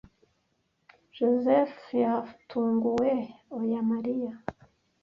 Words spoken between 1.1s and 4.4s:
Josehl yatunguwe oya Mariya.